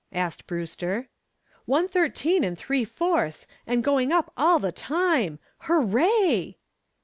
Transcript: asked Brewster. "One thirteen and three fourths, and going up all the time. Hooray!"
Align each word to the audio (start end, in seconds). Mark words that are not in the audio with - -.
asked 0.11 0.47
Brewster. 0.47 1.09
"One 1.67 1.87
thirteen 1.87 2.43
and 2.43 2.57
three 2.57 2.83
fourths, 2.83 3.45
and 3.67 3.83
going 3.83 4.11
up 4.11 4.33
all 4.35 4.57
the 4.57 4.71
time. 4.71 5.37
Hooray!" 5.59 6.57